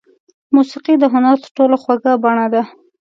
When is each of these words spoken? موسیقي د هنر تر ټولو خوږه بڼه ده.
موسیقي 0.55 0.93
د 0.99 1.03
هنر 1.13 1.35
تر 1.43 1.49
ټولو 1.57 1.75
خوږه 1.81 2.13
بڼه 2.23 2.45
ده. 2.53 2.63